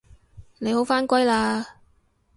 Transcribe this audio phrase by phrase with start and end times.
[0.57, 1.63] 你好返歸喇